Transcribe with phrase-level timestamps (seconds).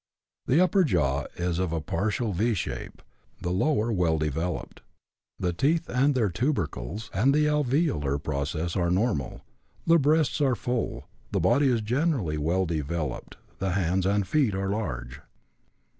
[0.47, 3.03] The upper jaw is of partial V shape,
[3.39, 4.81] the lower well developed.
[5.37, 9.41] The teeth and their tubercles and the alveolar process are normal.
[9.85, 11.07] The breasts are full.
[11.31, 15.21] The body is generally well developed; the hands and feet are large.